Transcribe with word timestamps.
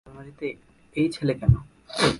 আলমারিতে 0.05 0.47
এই 0.95 1.07
ছেলে 1.15 1.33
কেন? 1.33 1.53